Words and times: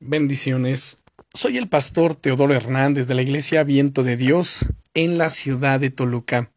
Bendiciones. 0.00 1.02
Soy 1.34 1.56
el 1.56 1.68
pastor 1.68 2.14
Teodoro 2.14 2.54
Hernández 2.54 3.08
de 3.08 3.14
la 3.14 3.22
Iglesia 3.22 3.64
Viento 3.64 4.04
de 4.04 4.16
Dios 4.16 4.66
en 4.94 5.18
la 5.18 5.28
ciudad 5.28 5.80
de 5.80 5.90
Toluca. 5.90 6.52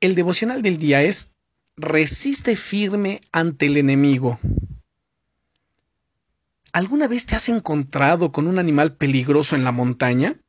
El 0.00 0.14
devocional 0.14 0.62
del 0.62 0.78
día 0.78 1.02
es 1.02 1.32
Resiste 1.76 2.56
firme 2.56 3.20
ante 3.32 3.66
el 3.66 3.76
enemigo. 3.76 4.40
¿Alguna 6.72 7.06
vez 7.06 7.26
te 7.26 7.36
has 7.36 7.50
encontrado 7.50 8.32
con 8.32 8.46
un 8.46 8.58
animal 8.58 8.96
peligroso 8.96 9.56
en 9.56 9.64
la 9.64 9.70
montaña? 9.70 10.40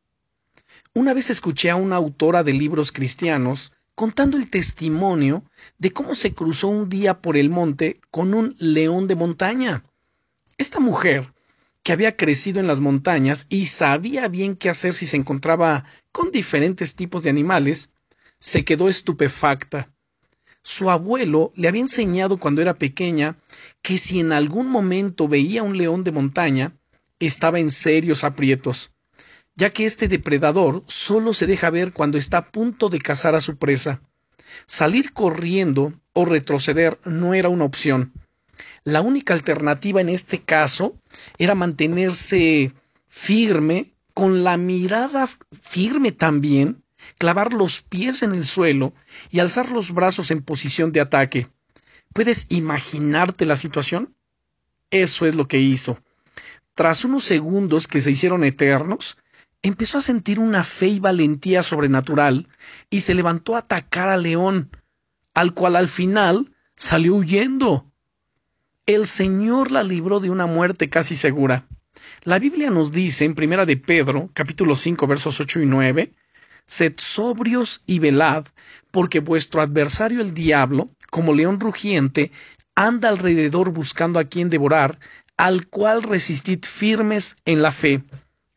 Una 0.93 1.13
vez 1.13 1.29
escuché 1.29 1.69
a 1.69 1.75
una 1.75 1.97
autora 1.97 2.43
de 2.43 2.53
libros 2.53 2.93
cristianos 2.93 3.73
contando 3.93 4.37
el 4.37 4.49
testimonio 4.49 5.43
de 5.79 5.91
cómo 5.91 6.15
se 6.15 6.33
cruzó 6.33 6.69
un 6.69 6.87
día 6.87 7.21
por 7.21 7.35
el 7.35 7.49
monte 7.49 7.99
con 8.09 8.33
un 8.33 8.55
león 8.57 9.09
de 9.09 9.15
montaña. 9.15 9.83
Esta 10.57 10.79
mujer 10.79 11.34
que 11.85 11.93
había 11.93 12.17
crecido 12.17 12.59
en 12.59 12.65
las 12.65 12.79
montañas 12.79 13.45
y 13.47 13.67
sabía 13.67 14.27
bien 14.27 14.55
qué 14.55 14.69
hacer 14.71 14.95
si 14.95 15.05
se 15.05 15.17
encontraba 15.17 15.85
con 16.11 16.31
diferentes 16.31 16.95
tipos 16.95 17.21
de 17.21 17.29
animales, 17.29 17.91
se 18.39 18.65
quedó 18.65 18.89
estupefacta. 18.89 19.93
Su 20.63 20.89
abuelo 20.89 21.53
le 21.55 21.67
había 21.67 21.81
enseñado 21.81 22.39
cuando 22.39 22.63
era 22.63 22.73
pequeña 22.73 23.37
que 23.83 23.99
si 23.99 24.19
en 24.19 24.31
algún 24.31 24.67
momento 24.67 25.27
veía 25.27 25.61
un 25.61 25.77
león 25.77 26.03
de 26.03 26.11
montaña, 26.11 26.75
estaba 27.19 27.59
en 27.59 27.69
serios 27.69 28.23
aprietos, 28.23 28.89
ya 29.53 29.69
que 29.69 29.85
este 29.85 30.07
depredador 30.07 30.83
solo 30.87 31.33
se 31.33 31.45
deja 31.45 31.69
ver 31.69 31.93
cuando 31.93 32.17
está 32.17 32.39
a 32.39 32.51
punto 32.51 32.89
de 32.89 32.97
cazar 32.97 33.35
a 33.35 33.41
su 33.41 33.57
presa. 33.57 34.01
Salir 34.65 35.13
corriendo 35.13 35.93
o 36.13 36.25
retroceder 36.25 36.99
no 37.05 37.35
era 37.35 37.49
una 37.49 37.65
opción. 37.65 38.11
La 38.87 39.01
única 39.01 39.33
alternativa 39.33 39.99
en 39.99 40.09
este 40.09 40.43
caso 40.43 40.95
era 41.39 41.55
mantenerse 41.55 42.71
firme, 43.07 43.95
con 44.13 44.43
la 44.43 44.57
mirada 44.57 45.27
firme 45.51 46.11
también, 46.11 46.83
clavar 47.17 47.51
los 47.53 47.81
pies 47.81 48.21
en 48.21 48.33
el 48.35 48.45
suelo 48.45 48.93
y 49.31 49.39
alzar 49.39 49.71
los 49.71 49.91
brazos 49.91 50.29
en 50.29 50.43
posición 50.43 50.91
de 50.91 51.01
ataque. 51.01 51.47
¿Puedes 52.13 52.45
imaginarte 52.49 53.45
la 53.45 53.55
situación? 53.55 54.15
Eso 54.91 55.25
es 55.25 55.33
lo 55.33 55.47
que 55.47 55.59
hizo. 55.59 55.97
Tras 56.75 57.05
unos 57.05 57.23
segundos 57.23 57.87
que 57.87 58.01
se 58.01 58.11
hicieron 58.11 58.43
eternos, 58.43 59.17
empezó 59.63 59.97
a 59.97 60.01
sentir 60.01 60.37
una 60.37 60.63
fe 60.63 60.89
y 60.89 60.99
valentía 60.99 61.63
sobrenatural 61.63 62.49
y 62.91 62.99
se 62.99 63.15
levantó 63.15 63.55
a 63.55 63.59
atacar 63.59 64.09
al 64.09 64.21
león, 64.21 64.69
al 65.33 65.55
cual 65.55 65.75
al 65.75 65.87
final 65.87 66.53
salió 66.75 67.15
huyendo 67.15 67.91
el 68.85 69.07
Señor 69.07 69.71
la 69.71 69.83
libró 69.83 70.19
de 70.19 70.29
una 70.29 70.45
muerte 70.45 70.89
casi 70.89 71.15
segura. 71.15 71.67
La 72.23 72.37
Biblia 72.37 72.69
nos 72.69 72.91
dice 72.91 73.25
en 73.25 73.33
Primera 73.33 73.65
de 73.65 73.77
Pedro, 73.77 74.29
capítulo 74.33 74.75
5, 74.75 75.07
versos 75.07 75.39
8 75.39 75.61
y 75.61 75.65
9, 75.65 76.13
Sed 76.67 76.93
sobrios 76.97 77.81
y 77.87 77.97
velad, 77.97 78.45
porque 78.91 79.21
vuestro 79.21 79.61
adversario 79.61 80.21
el 80.21 80.35
diablo, 80.35 80.87
como 81.09 81.33
león 81.33 81.59
rugiente, 81.59 82.31
anda 82.75 83.09
alrededor 83.09 83.71
buscando 83.71 84.19
a 84.19 84.25
quien 84.25 84.51
devorar, 84.51 84.99
al 85.35 85.65
cual 85.65 86.03
resistid 86.03 86.59
firmes 86.63 87.37
en 87.45 87.63
la 87.63 87.71
fe. 87.71 88.03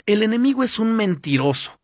El 0.04 0.22
enemigo 0.22 0.62
es 0.62 0.78
un 0.78 0.94
mentiroso. 0.94 1.80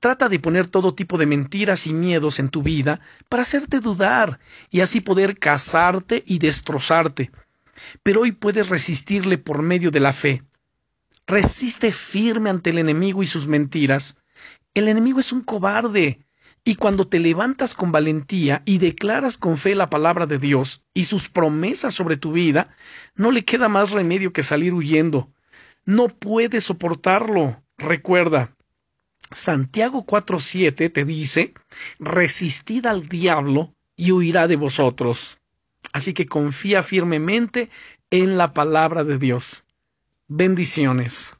Trata 0.00 0.28
de 0.28 0.40
poner 0.40 0.66
todo 0.66 0.94
tipo 0.94 1.18
de 1.18 1.26
mentiras 1.26 1.86
y 1.86 1.94
miedos 1.94 2.40
en 2.40 2.48
tu 2.48 2.62
vida 2.62 3.00
para 3.28 3.42
hacerte 3.42 3.78
dudar 3.78 4.40
y 4.70 4.80
así 4.80 5.00
poder 5.00 5.38
casarte 5.38 6.24
y 6.26 6.38
destrozarte 6.38 7.30
pero 8.02 8.22
hoy 8.22 8.32
puedes 8.32 8.68
resistirle 8.68 9.38
por 9.38 9.62
medio 9.62 9.90
de 9.90 10.00
la 10.00 10.12
fe. 10.12 10.42
Resiste 11.26 11.92
firme 11.92 12.50
ante 12.50 12.70
el 12.70 12.78
enemigo 12.78 13.22
y 13.22 13.26
sus 13.26 13.46
mentiras. 13.46 14.18
El 14.74 14.88
enemigo 14.88 15.18
es 15.18 15.32
un 15.32 15.42
cobarde, 15.42 16.20
y 16.64 16.74
cuando 16.74 17.06
te 17.06 17.20
levantas 17.20 17.74
con 17.74 17.92
valentía 17.92 18.62
y 18.64 18.78
declaras 18.78 19.38
con 19.38 19.56
fe 19.56 19.76
la 19.76 19.88
palabra 19.88 20.26
de 20.26 20.38
Dios 20.38 20.82
y 20.94 21.04
sus 21.04 21.28
promesas 21.28 21.94
sobre 21.94 22.16
tu 22.16 22.32
vida, 22.32 22.74
no 23.14 23.30
le 23.30 23.44
queda 23.44 23.68
más 23.68 23.92
remedio 23.92 24.32
que 24.32 24.42
salir 24.42 24.74
huyendo. 24.74 25.30
No 25.84 26.08
puedes 26.08 26.64
soportarlo. 26.64 27.62
Recuerda, 27.78 28.56
Santiago 29.30 30.04
4:7 30.04 30.92
te 30.92 31.04
dice, 31.04 31.54
resistid 32.00 32.86
al 32.86 33.08
diablo 33.08 33.74
y 33.94 34.10
huirá 34.10 34.48
de 34.48 34.56
vosotros. 34.56 35.38
Así 35.92 36.12
que 36.12 36.26
confía 36.26 36.82
firmemente 36.82 37.70
en 38.10 38.38
la 38.38 38.52
palabra 38.52 39.04
de 39.04 39.18
Dios. 39.18 39.64
Bendiciones. 40.28 41.36